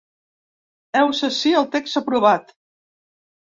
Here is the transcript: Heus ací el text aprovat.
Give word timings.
Heus 1.01 1.19
ací 1.27 1.51
el 1.59 1.67
text 1.77 2.01
aprovat. 2.03 2.51